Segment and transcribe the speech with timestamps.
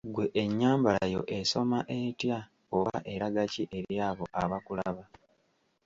[0.07, 2.39] Ggwe ennyambala yo esoma etya
[2.77, 5.03] oba eraga ki eri abo abakulaba?